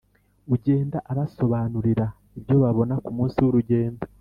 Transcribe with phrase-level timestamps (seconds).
[0.55, 2.05] ugenda abasobanurira
[2.37, 4.03] ibyo babona ku munsi w’urugendo